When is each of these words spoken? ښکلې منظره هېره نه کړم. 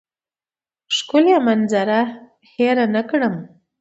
ښکلې 0.95 1.35
منظره 1.47 2.01
هېره 2.53 2.85
نه 2.95 3.01
کړم. 3.09 3.35